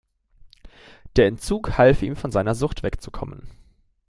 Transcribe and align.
Der 1.15 1.27
Entzug 1.27 1.77
half 1.77 2.01
ihm 2.01 2.15
von 2.15 2.31
seiner 2.31 2.55
Sucht 2.55 2.81
wegzukommen. 2.81 3.47